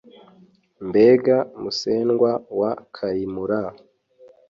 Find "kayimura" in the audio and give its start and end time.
2.95-3.59